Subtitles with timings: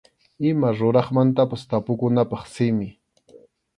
[0.51, 2.89] Ima ruraqmantapas tapukunapaq simi.